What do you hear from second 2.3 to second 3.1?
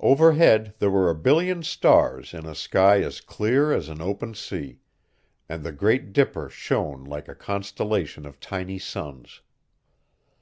in a sky